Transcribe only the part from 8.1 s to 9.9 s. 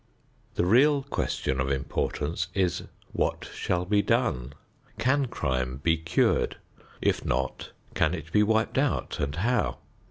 it be wiped out and how?